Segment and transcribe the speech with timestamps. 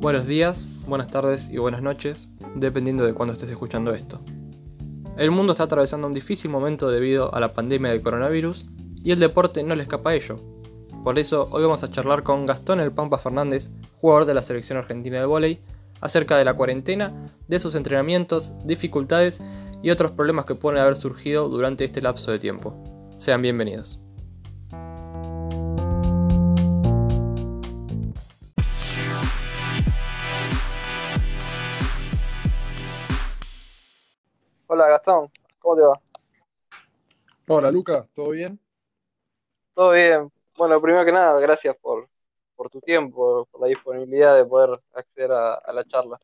[0.00, 4.18] Buenos días, buenas tardes y buenas noches, dependiendo de cuándo estés escuchando esto.
[5.18, 8.64] El mundo está atravesando un difícil momento debido a la pandemia del coronavirus
[9.04, 10.40] y el deporte no le escapa a ello.
[11.04, 14.78] Por eso hoy vamos a charlar con Gastón El Pampa Fernández, jugador de la selección
[14.78, 15.60] argentina de vóley,
[16.00, 17.12] acerca de la cuarentena,
[17.46, 19.42] de sus entrenamientos, dificultades
[19.82, 22.74] y otros problemas que pueden haber surgido durante este lapso de tiempo.
[23.18, 24.00] Sean bienvenidos.
[34.72, 36.00] Hola Gastón, ¿cómo te va?
[37.48, 38.56] Hola Lucas, ¿todo bien?
[39.74, 40.30] Todo bien.
[40.56, 42.08] Bueno, primero que nada, gracias por,
[42.70, 46.20] tu tiempo, por la disponibilidad de poder acceder a, la charla.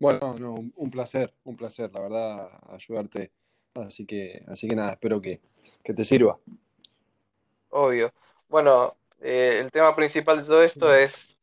[0.00, 3.30] Bueno, no, un, placer, un placer, la verdad, ayudarte.
[3.74, 5.40] Así que, así que nada, espero que,
[5.84, 6.34] te sirva.
[7.70, 8.12] Obvio.
[8.48, 11.38] Bueno, eh, el tema principal de todo esto es,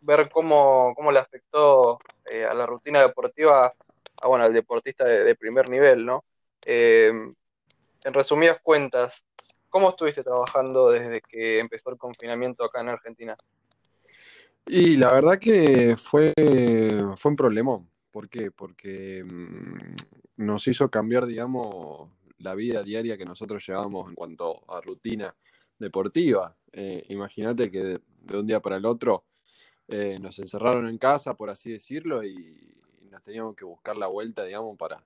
[0.00, 3.74] ver cómo, cómo le afectó eh, a la rutina deportiva
[4.20, 6.24] a, bueno, al deportista de, primer nivel, ¿no?
[6.64, 7.10] Eh,
[8.02, 9.24] en resumidas cuentas,
[9.68, 13.36] ¿cómo estuviste trabajando desde que empezó el confinamiento acá en Argentina?
[14.66, 16.32] Y la verdad que fue,
[17.16, 17.90] fue un problemón.
[18.10, 18.50] ¿Por qué?
[18.50, 24.80] Porque mm, nos hizo cambiar, digamos, la vida diaria que nosotros llevábamos en cuanto a
[24.80, 25.34] rutina
[25.78, 26.56] deportiva.
[26.72, 29.24] Eh, imagínate que de, un día para el otro
[29.88, 32.76] eh, nos encerraron en casa, por así decirlo, y,
[33.10, 35.04] nos teníamos que buscar la vuelta, digamos, para,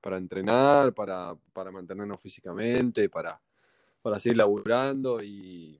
[0.00, 1.36] para entrenar, para,
[1.72, 3.40] mantenernos físicamente, para,
[4.00, 5.78] para seguir laburando y,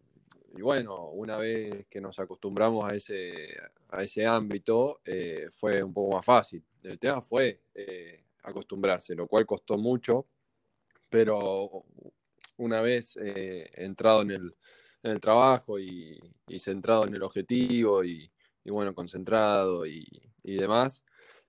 [0.60, 3.56] bueno, una vez que nos acostumbramos a ese,
[3.88, 6.62] a ese ámbito, eh, fue un poco más fácil.
[6.82, 10.26] El tema fue eh, acostumbrarse, lo cual costó mucho,
[11.08, 11.84] pero
[12.56, 14.30] una vez eh, entrado en
[15.02, 16.20] el, trabajo y,
[16.58, 18.30] centrado en el objetivo y,
[18.64, 20.06] bueno, concentrado y,
[20.42, 21.02] y demás,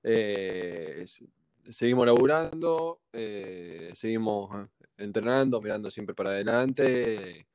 [0.04, 1.06] eh,
[1.70, 7.48] seguimos laburando, eh, seguimos entrenando, mirando siempre para adelante,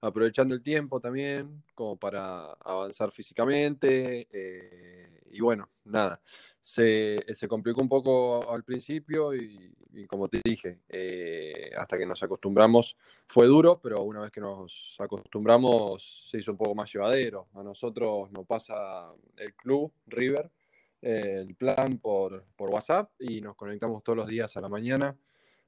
[0.00, 4.28] aprovechando el tiempo también como para avanzar físicamente.
[4.30, 6.20] Eh, y bueno, nada,
[6.60, 9.72] se, complicó un poco al principio y,
[10.08, 10.80] como te dije,
[11.76, 16.58] hasta que nos acostumbramos fue duro, pero una vez que nos acostumbramos se hizo un
[16.58, 17.48] poco más llevadero.
[17.54, 20.50] A nosotros nos pasa el club River
[21.02, 25.16] el plan por, WhatsApp y nos conectamos todos los días a la mañana,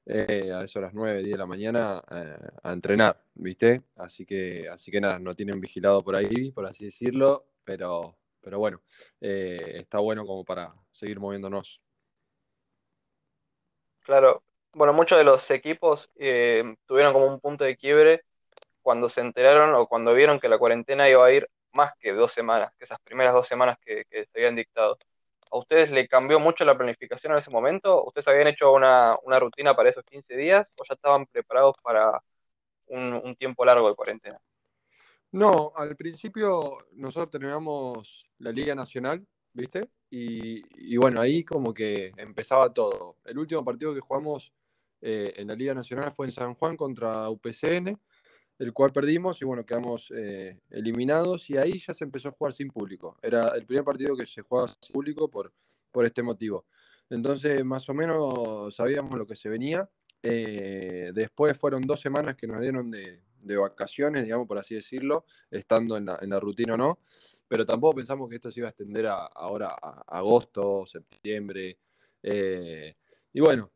[0.05, 3.83] eh, a eso a las 9, 10 de la mañana, eh, a entrenar, ¿viste?
[3.95, 8.59] Así que, así que nada, no tienen vigilado por ahí, por así decirlo, pero, pero
[8.59, 8.81] bueno,
[9.21, 11.81] eh, está bueno como para seguir moviéndonos.
[14.01, 18.25] Claro, bueno, muchos de los equipos tuvieron como un punto de quiebre
[18.81, 22.33] cuando se enteraron o cuando vieron que la cuarentena iba a ir más que dos
[22.33, 24.97] semanas, que esas primeras dos semanas que se habían dictado.
[25.53, 28.03] ¿A ustedes le cambió mucho la planificación en ese momento?
[28.05, 32.23] ¿Ustedes habían hecho una, rutina para esos 15 días o ya estaban preparados para
[32.87, 34.39] un, tiempo largo de cuarentena?
[35.31, 39.89] No, al principio nosotros terminamos la Liga Nacional, ¿viste?
[40.09, 43.17] Y, bueno, ahí como que empezaba todo.
[43.23, 44.51] El último partido que jugamos
[45.01, 47.99] eh, en la Liga Nacional fue en San Juan contra UPCN
[48.59, 52.53] el cual perdimos y bueno, quedamos eh, eliminados y ahí ya se empezó a jugar
[52.53, 53.17] sin público.
[53.21, 55.51] Era el primer partido que se jugaba sin público por,
[55.91, 56.65] por este motivo.
[57.09, 59.89] Entonces, más o menos sabíamos lo que se venía.
[60.21, 63.21] Eh, después fueron dos semanas que nos dieron de,
[63.57, 66.99] vacaciones, digamos, por así decirlo, estando en la, rutina o no,
[67.45, 71.77] pero tampoco pensamos que esto se iba a extender a, ahora a, agosto, septiembre.
[72.21, 72.95] Eh,
[73.33, 73.69] y bueno,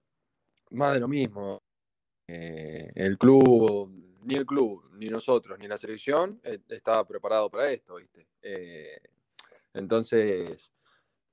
[0.72, 1.62] más de lo mismo.
[2.28, 7.96] el club ni el club, ni nosotros, ni la selección eh, estaba preparado para esto,
[7.96, 8.28] ¿viste?
[8.42, 9.00] Eh,
[9.74, 10.72] entonces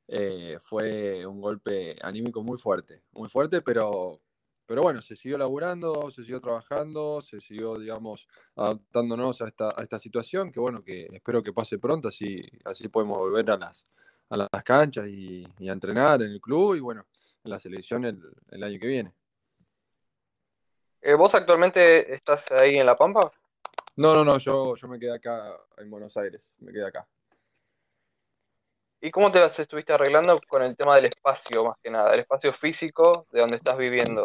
[0.08, 4.20] eh, fue un golpe anímico muy fuerte, muy fuerte, pero,
[4.66, 9.82] pero bueno, se siguió laburando, se siguió trabajando, se siguió, digamos, adaptándonos a esta, a
[9.82, 13.86] esta situación, que bueno, que espero que pase pronto, así, así podemos volver a las,
[14.28, 17.06] a las canchas y, a entrenar en el club y bueno,
[17.42, 19.14] en la selección el año que viene.
[21.06, 23.30] Eh, ¿Vos actualmente estás ahí en La Pampa?
[23.96, 27.06] No, no, no, yo, yo me quedé acá en Buenos Aires, me quedé acá.
[29.02, 32.20] ¿Y cómo te las estuviste arreglando con el tema del espacio, más que nada, el
[32.20, 34.24] espacio físico de donde estás viviendo?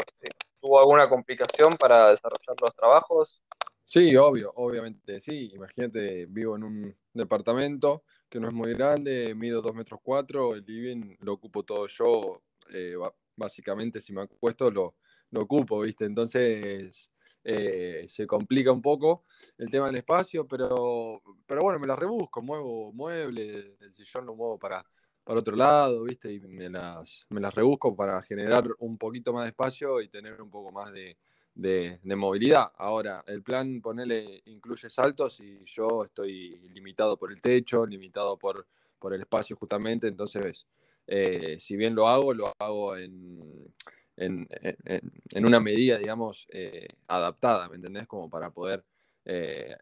[0.61, 3.41] ¿Tuvo alguna complicación para desarrollar los trabajos?
[3.83, 5.51] Sí, obvio, obviamente, sí.
[5.53, 10.63] Imagínate, vivo en un departamento que no es muy grande, mido dos metros cuatro, el
[10.65, 12.41] living lo ocupo todo yo,
[12.73, 12.95] eh,
[13.35, 14.95] básicamente si me acuesto lo,
[15.31, 16.05] lo ocupo, ¿viste?
[16.05, 17.11] Entonces,
[17.43, 19.23] eh, se complica un poco
[19.57, 24.35] el tema del espacio, pero, pero bueno, me las rebusco, muevo muebles, el sillón lo
[24.35, 24.85] muevo para,
[25.23, 26.33] para otro lado, ¿viste?
[26.33, 30.41] Y me las, me las rebusco para generar un poquito más de espacio y tener
[30.41, 31.17] un poco más de,
[31.55, 32.71] de, movilidad.
[32.77, 38.67] Ahora, el plan, ponele, incluye saltos y yo estoy limitado por el techo, limitado por,
[38.97, 40.67] por el espacio justamente, entonces,
[41.07, 43.73] eh, si bien lo hago, lo hago en,
[44.19, 48.07] en, en, una medida, digamos, eh, adaptada, ¿me entendés?
[48.07, 48.83] Como para poder
[49.25, 49.75] eh,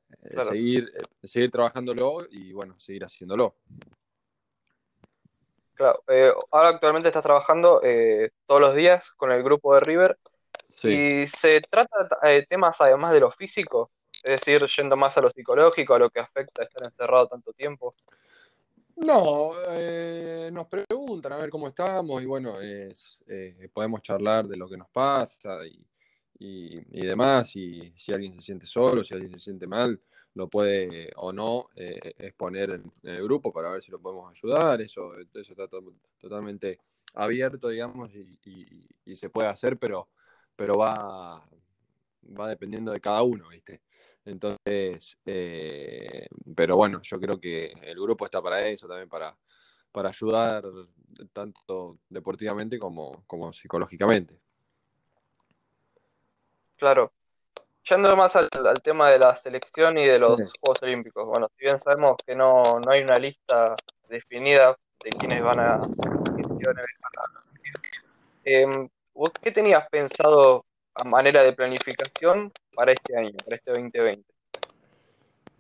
[0.50, 0.90] seguir,
[1.24, 3.56] seguir trabajándolo y, bueno, seguir haciéndolo.
[5.74, 6.04] Claro,
[6.52, 7.82] ahora actualmente estás trabajando
[8.48, 10.18] todos los días con el grupo de River
[10.84, 13.92] y se trata de temas además de lo físico,
[14.24, 17.96] es decir, yendo más a lo psicológico, a lo que afecta estar encerrado tanto tiempo.
[18.98, 24.58] No, eh, nos preguntan a ver cómo estamos y bueno, es, eh, podemos charlar de
[24.58, 25.86] lo que nos pasa y,
[26.40, 30.00] y, demás, y si alguien se siente solo, si alguien se siente mal,
[30.34, 34.82] lo puede o no eh, exponer en, el grupo para ver si lo podemos ayudar,
[34.82, 35.68] eso, eso está
[36.20, 36.80] totalmente
[37.14, 38.38] abierto, digamos, y,
[39.06, 40.10] y se puede hacer, pero
[40.58, 41.48] pero va,
[42.38, 43.82] va dependiendo de cada uno, ¿viste?
[44.28, 49.34] Entonces, eh, pero bueno, yo creo que el grupo está para eso, también para,
[49.90, 50.64] para ayudar
[51.32, 54.38] tanto deportivamente como, como psicológicamente.
[56.76, 57.14] Claro.
[57.90, 58.50] Yendo más al,
[58.84, 61.26] tema de la selección y de los Juegos Olímpicos.
[61.26, 63.78] Bueno, si bien sabemos que no, no hay una lista
[64.10, 65.82] definida de quiénes van a...
[68.44, 70.66] Eh, ¿Vos qué tenías pensado
[70.96, 74.24] a manera de planificación para este año, para este 2020?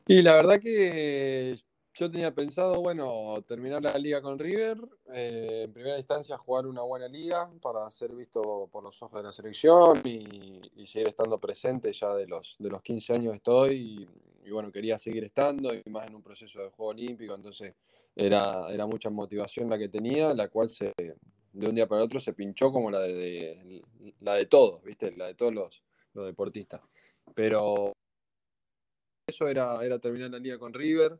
[0.05, 1.55] Y la verdad que
[1.95, 4.77] yo tenía pensado, bueno, terminar la liga con River,
[5.11, 9.23] eh, en primera instancia jugar una buena liga para ser visto por los ojos de
[9.23, 14.07] la selección y, seguir estando presente ya de los, de los 15 años estoy
[14.45, 17.73] y, bueno, quería seguir estando y más en un proceso de juego olímpico, entonces
[18.15, 22.19] era, era mucha motivación la que tenía, la cual se, de un día para otro
[22.19, 23.81] se pinchó como la de,
[24.21, 25.11] la de todos, ¿viste?
[25.17, 25.83] La de todos los,
[26.25, 26.81] deportistas.
[27.33, 27.93] Pero
[29.27, 31.19] eso era, terminar la liga con River,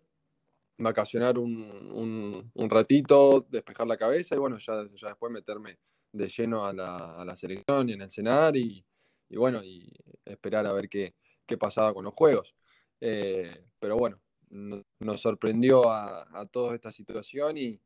[0.77, 5.77] vacacionar un, ratito, despejar la cabeza y bueno, ya, después meterme
[6.11, 8.83] de lleno a la, selección y en el cenar y,
[9.29, 9.91] bueno, y
[10.25, 11.13] esperar a ver qué,
[11.59, 12.55] pasaba con los juegos.
[12.99, 17.79] Eh, pero bueno, nos sorprendió a, toda esta situación y,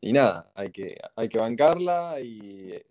[0.00, 2.82] y nada, hay que, hay que bancarla y,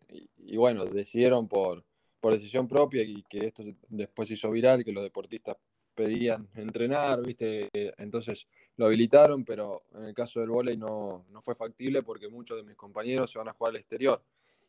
[0.56, 1.84] bueno, decidieron por,
[2.20, 5.58] por decisión propia y que esto después hizo viral, que los deportistas
[5.96, 7.70] pedían entrenar, ¿viste?
[7.98, 12.58] Entonces lo habilitaron, pero en el caso del vóley no, no fue factible porque muchos
[12.58, 14.22] de mis compañeros se van a jugar al exterior.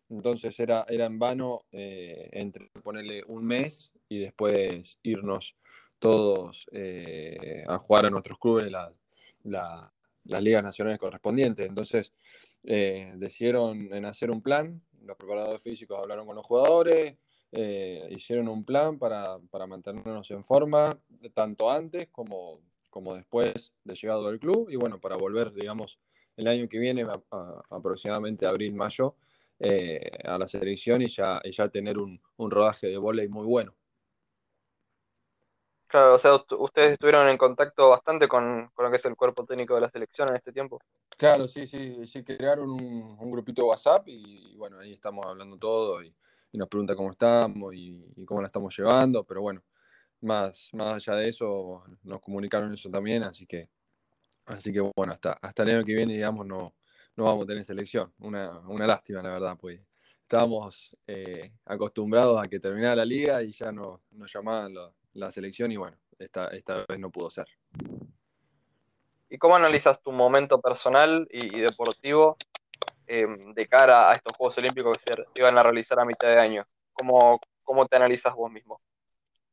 [0.08, 5.56] Entonces era, era en vano eh, entre ponerle un mes y después irnos
[6.00, 8.92] todos eh, a jugar a nuestros clubes la,
[10.24, 11.66] las ligas nacionales correspondientes.
[11.66, 12.12] Entonces,
[12.64, 17.16] eh, decidieron en hacer un plan, los preparadores físicos hablaron con los jugadores,
[17.52, 20.98] eh, hicieron un plan para, mantenernos en forma,
[21.34, 22.60] tanto antes como,
[22.90, 25.98] como después de llegado del club, y bueno, para volver, digamos,
[26.36, 27.06] el año que viene,
[27.70, 29.16] aproximadamente abril, mayo,
[29.58, 33.74] eh, a la selección y ya, ya tener un, un rodaje de volei muy bueno.
[35.90, 39.74] Claro, o sea, ustedes estuvieron en contacto bastante con, lo que es el cuerpo técnico
[39.74, 40.78] de la selección en este tiempo.
[41.18, 46.00] Claro, sí, sí, sí, crearon un, grupito de WhatsApp y, bueno, ahí estamos hablando todo
[46.00, 46.14] y,
[46.58, 49.62] nos pregunta cómo estamos y, cómo la estamos llevando, pero bueno,
[50.20, 53.68] más, más allá de eso, nos comunicaron eso también, así que,
[54.46, 56.74] así que bueno, hasta, hasta el año que viene, digamos, no,
[57.16, 58.12] no vamos a tener selección.
[58.18, 59.80] Una, una lástima, la verdad, pues
[60.22, 64.74] estábamos eh, acostumbrados a que terminara la liga y ya no, nos llamaban
[65.14, 67.46] la selección y bueno, esta, esta vez no pudo ser.
[69.28, 72.36] ¿Y cómo analizas tu momento personal y, deportivo
[73.10, 76.38] em, de cara a estos Juegos Olímpicos que se iban a realizar a mitad de
[76.38, 76.64] año?
[76.92, 78.80] ¿Cómo, cómo te analizas vos mismo?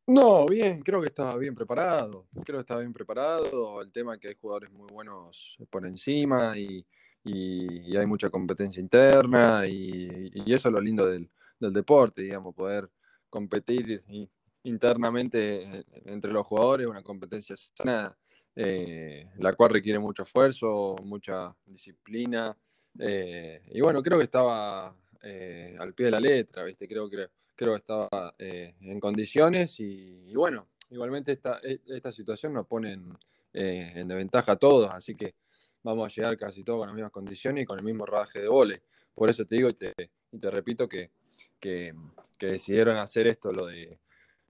[0.06, 2.28] No, bien, creo que estaba bien preparado.
[2.46, 3.82] Creo que estaba bien preparado.
[3.82, 6.86] El tema es que hay jugadores muy buenos por encima y,
[7.26, 12.90] hay mucha competencia interna y, eso es lo lindo del, del deporte, digamos, poder
[13.30, 14.30] competir y,
[14.68, 18.16] internamente eh, entre los jugadores, una competencia sana,
[18.56, 22.56] eh, la cual requiere mucho esfuerzo, mucha disciplina.
[23.00, 26.88] Eh, y bueno, creo que estaba al pie de la letra, ¿viste?
[26.88, 32.66] Creo, creo, creo que estaba en condiciones y, bueno, igualmente esta, e, esta situación nos
[32.66, 33.18] pone en,
[33.52, 35.36] en, desventaja a todos, así que
[35.84, 38.48] vamos a llegar casi todos con las mismas condiciones y con el mismo rodaje de
[38.48, 38.84] vole.
[39.14, 39.94] Por eso te digo y te,
[40.32, 41.12] y te repito que
[41.60, 41.94] que,
[42.40, 44.00] decidieron hacer esto, lo de,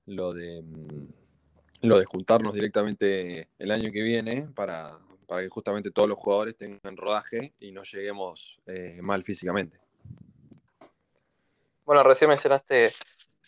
[0.06, 6.08] lo de, mm, lo de juntarnos directamente el año que viene para, que justamente todos
[6.08, 9.78] los jugadores tengan rodaje y no lleguemos eh, mal físicamente.
[11.86, 12.92] Bueno, recién mencionaste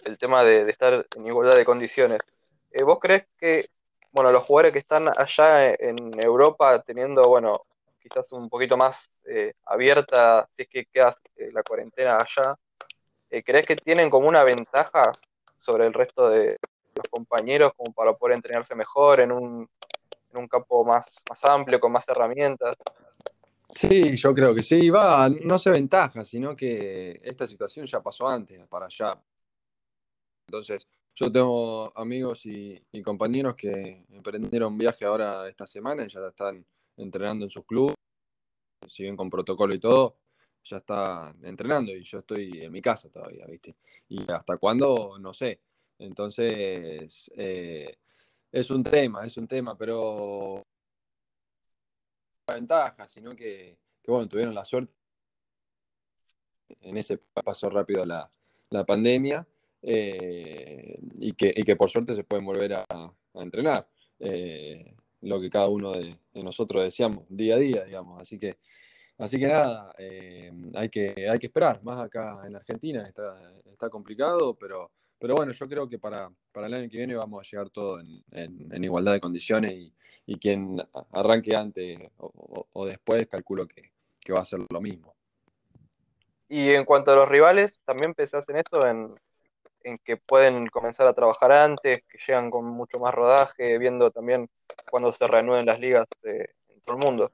[0.06, 2.20] el tema de, estar en igualdad de condiciones.
[2.72, 3.70] Eh, ¿Vos crees que,
[4.12, 7.64] bueno, los jugadores que están allá en Europa teniendo, bueno,
[8.02, 12.56] quizás un poquito más eh, abierta, si es que queda eh, la cuarentena allá,
[13.30, 15.12] ¿crees que tienen como una ventaja
[15.60, 16.58] sobre el resto de
[16.96, 19.70] los compañeros como para poder entrenarse mejor en un,
[20.32, 22.76] en un campo más, más amplio, con más herramientas?
[23.76, 24.90] Sí, yo creo que sí.
[24.90, 29.20] Va, no se ventaja, sino que esta situación ya pasó antes, para allá.
[30.48, 36.66] Entonces, yo tengo amigos y, compañeros que emprendieron viaje ahora esta semana y ya están
[36.98, 37.96] entrenando en sus clubes,
[38.88, 40.18] siguen con protocolo y todo,
[40.64, 43.76] ya está entrenando y yo estoy en mi casa todavía, ¿viste?
[44.08, 45.62] Y hasta cuándo, no sé.
[46.00, 47.98] Entonces, eh,
[48.52, 50.64] es un tema, es un tema, pero
[52.48, 53.78] ventaja, sino que,
[54.08, 54.94] bueno, tuvieron la suerte.
[56.82, 58.32] En ese paso rápido la,
[58.70, 59.48] la pandemia
[59.82, 62.86] eh, y, que, y, que, por suerte se pueden volver a,
[63.36, 63.88] entrenar.
[64.20, 68.22] Eh, lo que cada uno de, nosotros deseamos día a día, digamos.
[68.22, 68.58] Así que,
[69.18, 71.82] así que nada, eh, hay, que, hay que esperar.
[71.84, 76.68] Más acá en Argentina está, está complicado, pero, pero bueno, yo creo que para, para
[76.68, 79.94] el año que viene vamos a llegar todo en, en, igualdad de condiciones y,
[80.26, 85.14] y, quien arranque antes o, después, calculo que, que, va a ser lo mismo.
[86.48, 89.14] Y en cuanto a los rivales, ¿también pensás en eso, en,
[89.84, 94.50] en que pueden comenzar a trabajar antes, que llegan con mucho más rodaje, viendo también
[94.90, 97.32] cuando se reanuden las ligas de, en todo el mundo?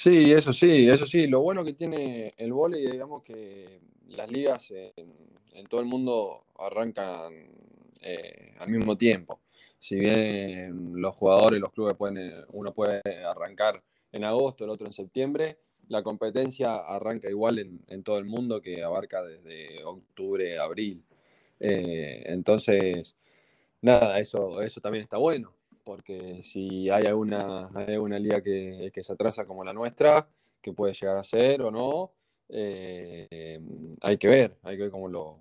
[0.00, 1.26] Sí, eso sí, eso sí.
[1.26, 7.34] Lo bueno que tiene el vóley, digamos que las ligas en, todo el mundo arrancan
[8.00, 9.40] eh, al mismo tiempo.
[9.76, 14.92] Si bien los jugadores, los clubes pueden, uno puede arrancar en agosto, el otro en
[14.92, 21.02] septiembre, la competencia arranca igual en, todo el mundo que abarca desde octubre, abril.
[21.58, 23.16] Eh, entonces,
[23.82, 25.57] nada, eso, eso también está bueno
[25.88, 30.28] porque si hay alguna, hay liga que, se atrasa como la nuestra,
[30.60, 32.12] que puede llegar a ser o no,
[32.50, 33.58] eh,
[34.02, 35.40] hay que ver, hay que ver cómo lo,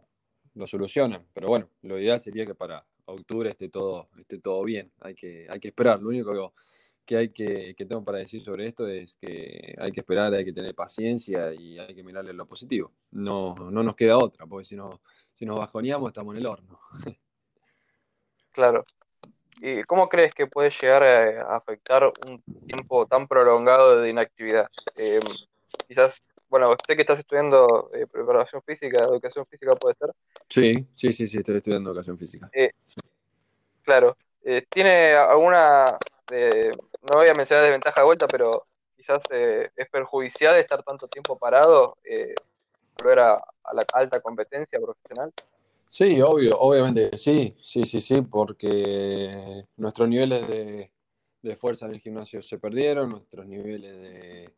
[0.54, 1.28] lo, solucionan.
[1.34, 5.48] Pero bueno, lo ideal sería que para octubre esté todo, esté todo bien, hay que,
[5.50, 6.02] hay que esperar.
[6.02, 6.54] Lo único
[7.06, 10.46] que, hay que, que tengo para decir sobre esto es que hay que esperar, hay
[10.46, 12.94] que tener paciencia y hay que mirarle lo positivo.
[13.12, 15.02] No, no nos queda otra, porque si, no,
[15.34, 16.80] si nos bajoneamos estamos en el horno.
[18.54, 18.84] Claro,
[19.60, 24.70] ¿Y cómo crees que puede llegar a, afectar un tiempo tan prolongado de inactividad?
[24.96, 25.20] Eh,
[25.88, 30.12] quizás, bueno, usted que estás estudiando eh, preparación física, educación física, ¿puede ser?
[30.50, 32.50] Sí, sí, sí, sí, estoy estudiando educación física.
[32.54, 32.72] Eh,
[33.84, 34.18] claro.
[34.70, 35.98] ¿Tiene alguna,
[36.32, 41.98] no voy a mencionar desventaja de vuelta, pero quizás es perjudicial estar tanto tiempo parado,
[42.98, 45.34] volver a la alta competencia profesional?
[45.90, 52.42] Sí, obvio, obviamente sí, sí, sí, sí, porque nuestros niveles de, fuerza en el gimnasio
[52.42, 54.50] se perdieron, nuestros niveles de,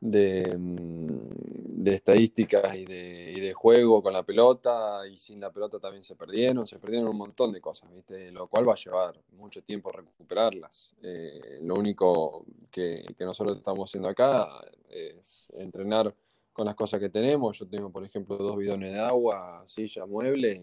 [0.00, 6.14] de, mm, estadísticas y de, juego con la pelota y sin la pelota también se
[6.14, 8.30] perdieron, se perdieron un montón de cosas, ¿viste?
[8.30, 10.90] lo cual va a llevar mucho tiempo recuperarlas.
[11.02, 14.46] Eh, lo único que, que nosotros estamos haciendo acá
[14.88, 16.14] es entrenar
[16.52, 17.58] con las cosas que tenemos.
[17.58, 20.58] Yo tengo, por ejemplo, dos bidones de agua, silla, muebles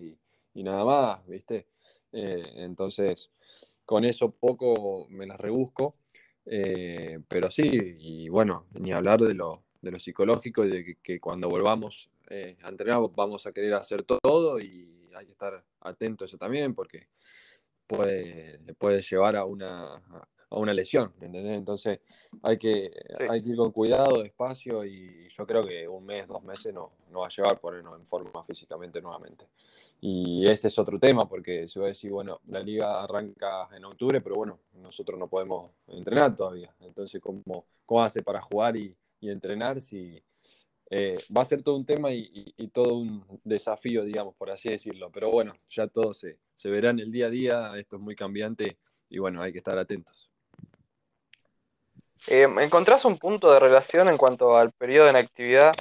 [0.54, 1.68] y, nada más, ¿viste?
[2.12, 3.32] Eh, entonces,
[3.86, 5.96] con eso poco me las rebusco.
[6.46, 11.20] Eh, pero sí, y bueno, ni hablar de lo, de lo psicológico y de que,
[11.20, 16.24] cuando volvamos eh, a entrenar vamos a querer hacer todo y hay que estar atento
[16.24, 17.08] a eso también porque
[17.86, 20.02] puede, puede llevar a una,
[20.50, 21.58] a una lesión, ¿entendés?
[21.58, 22.00] Entonces
[22.42, 22.92] hay que,
[23.30, 26.92] hay que ir con cuidado, despacio y yo creo que un mes, dos meses no,
[27.12, 29.48] no va a llevar ponernos en forma físicamente nuevamente.
[30.00, 33.84] Y ese es otro tema porque se va a decir, bueno, la liga arranca en
[33.86, 36.74] octubre, pero bueno, nosotros no podemos entrenar todavía.
[36.80, 40.22] Entonces, ¿cómo, cómo hace para jugar y, y entrenar si...
[40.90, 44.70] Eh, va a ser todo un tema y, y, todo un desafío, digamos, por así
[44.70, 45.12] decirlo.
[45.12, 48.16] Pero bueno, ya todo se, se verá en el día a día, esto es muy
[48.16, 48.78] cambiante
[49.10, 50.30] y bueno, hay que estar atentos.
[52.28, 55.74] Eh, ¿Encontrás un punto de relación en cuanto al periodo de inactividad?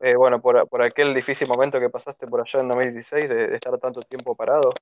[0.00, 3.78] Eh, bueno, por, por, aquel difícil momento que pasaste por allá en 2016 de, estar
[3.78, 4.72] tanto tiempo parado.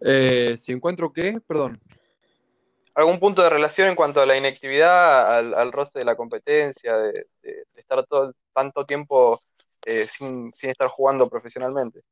[0.00, 1.80] Eh, si encuentro qué, perdón.
[2.94, 6.96] ¿Algún punto de relación en cuanto a la inactividad, al, al roce de la competencia,
[6.96, 7.26] de,
[7.76, 9.40] estar todo tanto tiempo
[9.86, 12.02] eh, sin, estar jugando profesionalmente.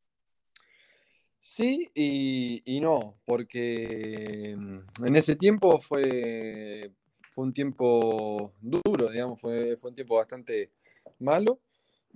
[1.40, 6.90] Sí y, no, porque mm, en ese tiempo fue,
[7.38, 10.72] fue un tiempo duro, digamos, fue, un tiempo bastante
[11.20, 11.60] malo,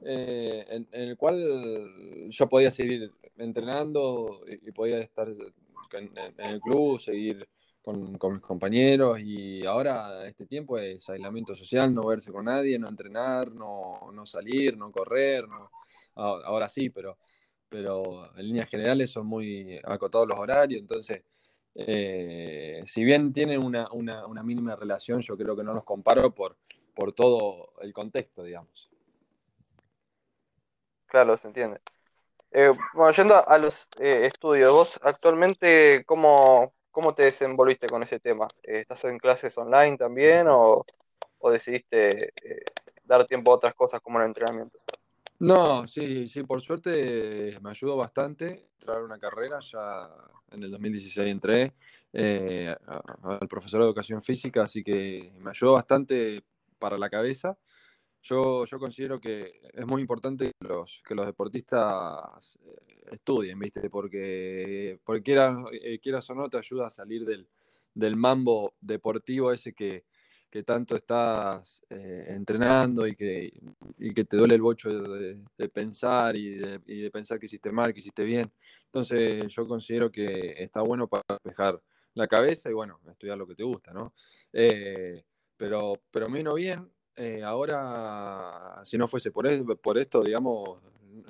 [0.05, 7.49] eh, en, el cual yo podía seguir entrenando y, podía estar en, el club, seguir
[7.83, 12.89] con, mis compañeros y ahora este tiempo es aislamiento social, no verse con nadie, no
[12.89, 15.71] entrenar, no, no salir, no correr, no,
[16.17, 17.17] ahora sí, pero,
[17.69, 21.23] pero en líneas generales son muy acotados los horarios, entonces
[21.75, 26.35] eh, si bien tienen una, una, una, mínima relación, yo creo que no los comparo
[26.35, 26.57] por,
[26.95, 28.91] por todo el contexto, digamos.
[31.07, 31.81] Claro, se entiende.
[32.51, 38.21] Eh, bueno, yendo a los eh, estudios, vos actualmente, ¿cómo, ¿cómo te desenvolviste con ese
[38.21, 38.47] tema?
[38.63, 40.85] Eh, ¿Estás en clases online también o,
[41.51, 42.33] decidiste
[43.05, 44.79] dar tiempo a otras cosas como el entrenamiento?
[45.41, 50.09] No, sí, sí, por suerte me ayudó bastante entrar a una carrera, ya
[50.53, 51.73] en el 2016 entré
[52.15, 56.43] al profesor de educación física, así que me ayudó bastante
[56.79, 57.57] para la cabeza
[58.23, 63.91] yo, yo considero que es muy importante que los, que los deportistas eh, estudien, ¿viste?
[63.91, 67.49] Porque, porque quieras, eh, quieras o no, te ayuda a salir del,
[67.95, 70.05] del mambo deportivo ese que,
[70.53, 73.51] que tanto estás eh, entrenando y que,
[73.99, 77.73] y que te duele el bocho de, pensar y de, y de, pensar que hiciste
[77.73, 78.53] mal, que hiciste bien.
[78.85, 81.81] Entonces yo considero que está bueno para despejar
[82.13, 84.13] la cabeza y bueno, estudiar lo que te gusta, ¿no?
[85.57, 89.47] pero, pero menos bien, eh, ahora, si no fuese por,
[89.81, 90.81] por esto, digamos,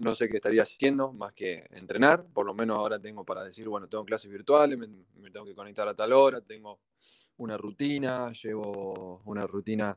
[0.01, 2.25] no sé qué estaría haciendo más que entrenar.
[2.25, 4.89] Por lo menos ahora tengo para decir, bueno, tengo clases virtuales, me,
[5.31, 6.81] tengo que conectar a tal hora, tengo
[7.39, 9.97] una rutina, llevo una rutina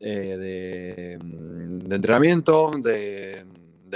[0.00, 3.46] eh, mm, de, entrenamiento, de,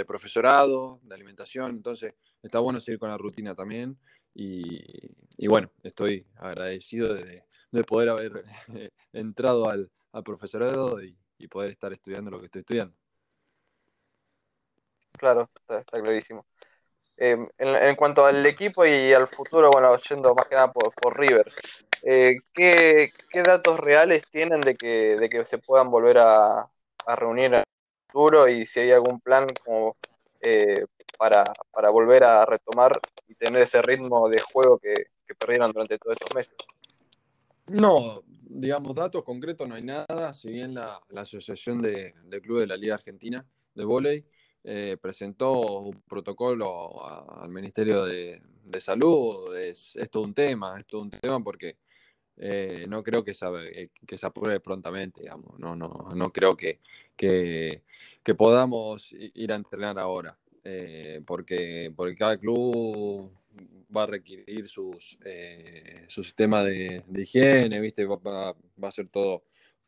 [0.06, 1.72] profesorado, de alimentación.
[1.72, 3.98] Entonces, está bueno seguir con la rutina también.
[4.34, 7.42] Y, bueno, estoy agradecido de,
[7.84, 8.44] poder haber
[9.12, 9.90] entrado al,
[10.24, 12.94] profesorado y poder estar estudiando lo que estoy estudiando.
[15.18, 16.46] Claro, está, clarísimo.
[17.16, 21.50] Em, en, cuanto al equipo y al futuro, bueno, yendo más que nada por, River,
[22.04, 23.12] eh, ¿qué,
[23.44, 26.70] datos reales tienen de que, de que se puedan volver a,
[27.16, 27.64] reunir en el
[28.06, 29.96] futuro y si hay algún plan como
[30.40, 30.84] eh,
[31.18, 31.42] para,
[31.90, 32.92] volver a retomar
[33.26, 34.94] y tener ese ritmo de juego que,
[35.26, 36.54] que perdieron durante todos estos meses?
[37.66, 42.66] No, digamos, datos concretos no hay nada, si bien la, Asociación de, de, Clubes de
[42.68, 44.24] la Liga Argentina de Voley
[44.64, 47.06] eh, presentó un protocolo
[47.40, 48.40] al Ministerio de,
[48.80, 51.78] Salud, es, todo un tema, es todo un tema porque
[52.36, 56.56] eh, no creo que se, eh, que se apruebe prontamente, digamos, no, no, no creo
[56.56, 56.80] que,
[57.16, 57.82] que,
[58.36, 60.38] podamos ir a entrenar ahora,
[61.24, 63.32] porque, porque cada club
[63.94, 68.04] va a requerir sus, eh, su sistema de, higiene, ¿viste?
[68.06, 69.44] Va, a ser todo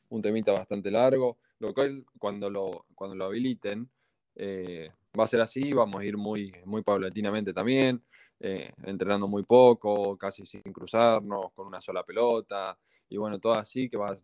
[0.08, 3.88] un temita bastante largo, lo cual cuando lo, cuando lo habiliten
[4.34, 8.02] eh, va a ser así, vamos a ir muy, muy paulatinamente también,
[8.38, 13.88] eh, entrenando muy poco, casi sin cruzarnos, con una sola pelota, y bueno, todo así
[13.88, 14.16] que va,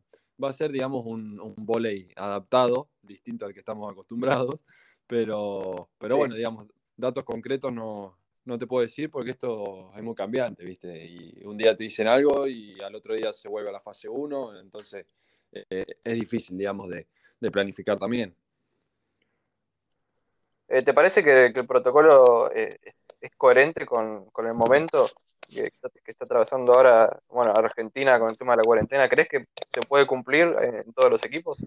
[0.42, 4.60] va a ser, digamos, un, un volei adaptado, distinto al que estamos acostumbrados,
[5.06, 6.66] pero, pero bueno, digamos,
[6.96, 11.06] datos concretos no, no te puedo decir porque esto es muy cambiante, ¿viste?
[11.06, 14.08] Y un día te dicen algo y al otro día se vuelve a la fase
[14.08, 15.06] 1, entonces
[15.52, 17.06] eh, es difícil, digamos, de,
[17.50, 18.34] planificar también.
[20.68, 22.78] Eh, ¿Te parece que, el protocolo eh,
[23.20, 25.08] es coherente con, el momento
[25.48, 25.70] que,
[26.06, 29.08] está atravesando ahora, bueno, Argentina con el tema de la cuarentena?
[29.08, 31.58] ¿Crees que se puede cumplir en todos los equipos?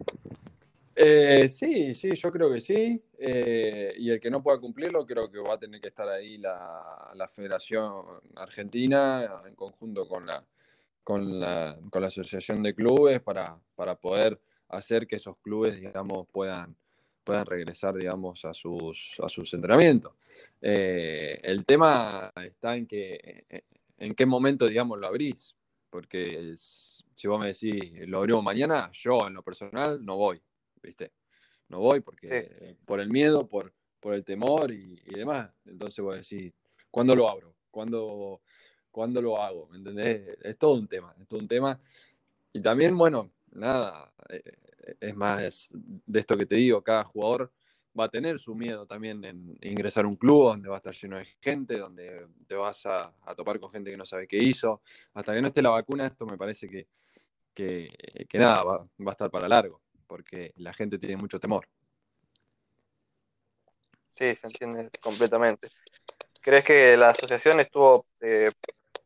[1.02, 3.02] Eh, sí, sí, yo creo que sí.
[3.18, 6.38] Eh, y el que no pueda cumplirlo, creo que va a tener que estar ahí
[6.38, 10.44] la, Federación Argentina en conjunto con la,
[11.02, 16.28] con la, con la Asociación de Clubes para, para, poder hacer que esos clubes, digamos,
[16.34, 16.76] puedan,
[17.30, 20.14] puedan regresar, digamos, a sus, a sus entrenamientos.
[20.60, 23.46] Eh, el tema está en que
[24.00, 25.56] en qué momento, digamos, lo abrís.
[25.92, 30.42] Porque si vos me decís, lo abrimos mañana, yo en lo personal no voy
[30.82, 31.12] ¿viste?
[31.68, 35.52] No voy porque por el miedo, por, por el temor y, demás.
[35.66, 36.52] Entonces voy a decir,
[36.90, 37.54] ¿cuándo lo abro?
[37.70, 38.42] ¿Cuándo,
[38.90, 39.68] ¿Cuándo lo hago?
[39.68, 40.36] ¿Me entendés?
[40.42, 41.80] Es todo un tema, es todo un tema.
[42.54, 44.42] Y también, bueno, nada, eh,
[45.00, 47.52] es más de esto que te digo, cada jugador
[48.00, 50.94] va a tener su miedo también en ingresar a un club donde va a estar
[50.94, 54.82] lleno de gente, donde te vas a, topar con gente que no sabe qué hizo.
[55.14, 56.88] Hasta que no esté la vacuna, esto me parece que,
[57.54, 61.68] que, nada, va, a estar para largo porque la gente tiene mucho temor.
[64.14, 65.70] Sí, se entiende completamente.
[66.42, 68.52] ¿Crees que la asociación estuvo eh,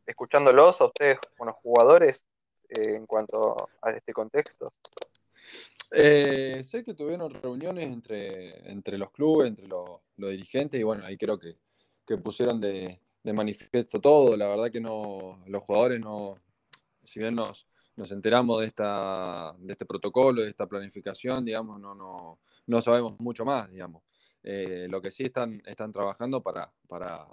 [0.06, 2.24] escuchándolos a ustedes, como jugadores,
[2.70, 4.72] eh, en cuanto a este contexto?
[5.90, 11.16] Eh, sé que tuvieron reuniones entre, entre los clubes, entre los, dirigentes, y bueno, ahí
[11.16, 11.56] creo que,
[12.18, 14.36] pusieron de, manifiesto todo.
[14.36, 16.36] La verdad que no, los jugadores no,
[17.02, 21.94] si bien nos, nos enteramos de, esta, de este protocolo, de esta planificación, digamos, no,
[21.94, 24.02] no, no sabemos mucho más, digamos.
[24.42, 27.26] Eh, lo que sí están, están trabajando para, para,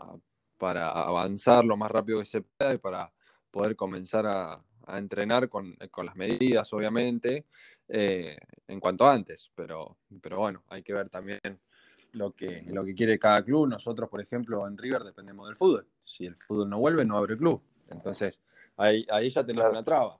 [0.57, 3.11] para avanzar lo más rápido que se pueda y para
[3.49, 7.45] poder comenzar a, entrenar con, las medidas, obviamente,
[7.93, 9.51] eh, en cuanto antes.
[9.55, 11.41] Pero, pero bueno, hay que ver también
[12.13, 13.67] lo que, lo que quiere cada club.
[13.67, 15.87] Nosotros, por ejemplo, en River dependemos del fútbol.
[16.03, 17.61] Si el fútbol no vuelve, no abre club.
[17.89, 18.39] Entonces,
[18.77, 20.19] ahí, ahí ya tenemos una traba.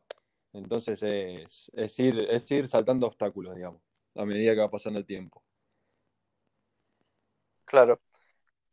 [0.53, 3.81] Entonces, es, es, ir, es ir saltando obstáculos, digamos,
[4.15, 5.41] a medida que va pasando el tiempo.
[7.63, 8.01] Claro.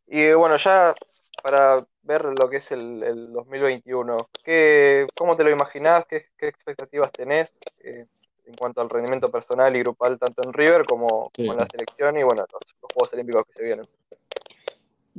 [0.08, 0.92] Y bueno, ya
[1.42, 6.04] para ver lo que es el, 2021, ¿qué, ¿cómo te lo imaginás?
[6.06, 8.06] ¿Qué, expectativas tenés eh,
[8.48, 12.22] en cuanto al rendimiento personal y grupal, tanto en River como, en la selección y
[12.22, 13.86] bueno, los, Juegos Olímpicos que se vienen?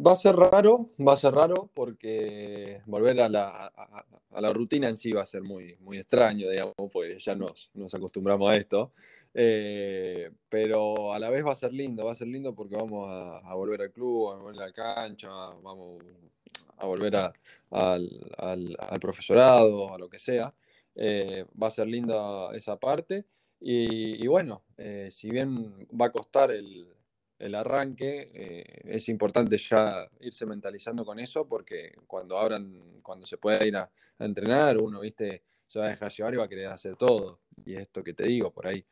[0.05, 5.11] Va a ser raro, va a ser raro porque volver a la, rutina en sí
[5.11, 8.93] va a ser muy, muy extraño, digamos, porque ya nos, nos acostumbramos a esto.
[9.33, 13.07] Eh, pero a la vez va a ser lindo, va a ser lindo porque vamos
[13.09, 16.01] a, volver al club, a volver a la cancha, vamos
[16.77, 17.15] a volver
[17.71, 20.53] al, profesorado, a lo que sea.
[20.95, 23.25] Eh, va a ser linda esa parte.
[23.61, 26.87] Y, bueno, eh, si bien va a costar el,
[27.39, 33.37] el arranque, eh, es importante ya irse mentalizando con eso porque cuando abran, cuando se
[33.37, 36.67] pueda ir a, entrenar, uno, viste, se va a dejar llevar y va a querer
[36.67, 37.39] hacer todo.
[37.65, 38.85] Y esto que te digo, por ahí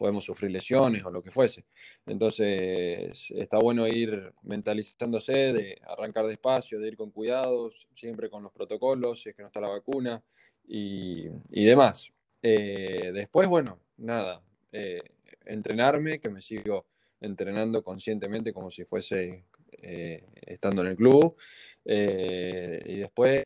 [0.00, 1.66] podemos sufrir lesiones o lo que fuese.
[2.06, 8.50] Entonces, está bueno ir mentalizándose, de arrancar despacio, de ir con cuidados, siempre con los
[8.50, 10.22] protocolos, si es que no está la vacuna
[10.66, 12.10] y, demás.
[12.42, 15.02] Eh, después, bueno, nada, eh,
[15.44, 16.86] entrenarme, que me sigo
[17.20, 19.44] entrenando conscientemente como si fuese
[19.82, 21.36] eh, estando en el club.
[21.84, 23.44] Y después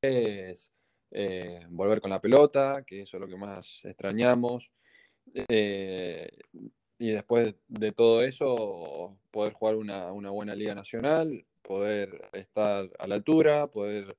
[1.71, 4.71] volver con la pelota, que eso es lo que más extrañamos.
[5.33, 13.15] Y después de todo eso, poder jugar una, buena liga nacional, poder estar a la
[13.15, 14.17] altura, poder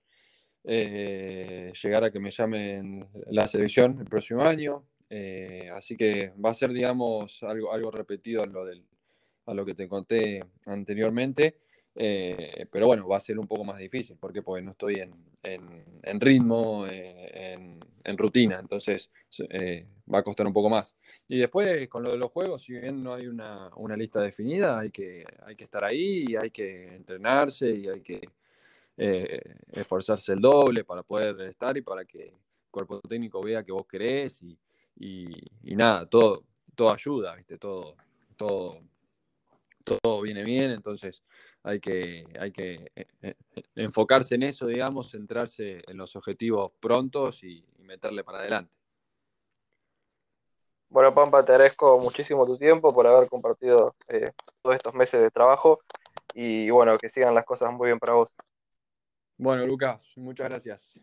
[0.64, 4.84] llegar a que me llamen la selección el próximo año.
[5.74, 8.84] así que va a ser, digamos, algo, algo repetido en lo del,
[9.46, 11.58] a lo que te conté anteriormente.
[11.98, 14.18] Eh, pero bueno, va a ser un poco más difícil.
[14.20, 17.58] Porque no estoy en, ritmo, eh,
[18.04, 18.60] en, rutina.
[18.60, 19.12] Entonces
[19.50, 20.96] eh, va a costar un poco más.
[21.28, 24.92] Y después, con lo de los juegos, si bien no hay una, lista definida, hay
[24.92, 28.22] que, hay que estar ahí, y hay que entrenarse y hay que
[29.74, 32.34] esforzarse el doble para poder estar y para que el
[32.72, 34.42] cuerpo técnico vea que vos querés.
[34.44, 34.58] Y,
[34.98, 36.44] y, nada, todo,
[36.76, 37.58] todo ayuda, ¿viste?
[37.58, 37.96] Todo,
[38.38, 38.82] todo
[39.86, 41.24] todo viene bien, entonces
[41.64, 43.36] hay que, hay que eh, eh,
[43.76, 48.76] enfocarse en eso, digamos, centrarse en los objetivos prontos y, meterle para adelante.
[50.90, 54.32] Bueno, Pampa, te agradezco muchísimo tu tiempo por haber compartido eh,
[54.64, 55.82] todos estos meses de trabajo
[56.34, 58.34] y bueno, que sigan las cosas muy bien para vos.
[59.38, 61.00] Bueno, Lucas, muchas gracias.